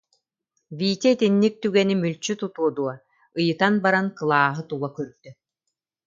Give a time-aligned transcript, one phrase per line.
[0.77, 2.93] Витя итинник түгэни мүлчү тутуо дуо,
[3.39, 5.29] ыйытан баран кылааһы тула көрдө